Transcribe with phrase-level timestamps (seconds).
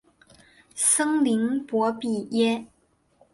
[0.73, 2.65] 森林博比耶。